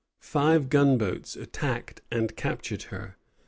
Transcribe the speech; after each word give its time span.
Five 0.19 0.69
gunboats 0.69 1.35
attacked 1.35 2.01
and 2.09 2.35
captured 2.35 2.81
her. 2.89 3.17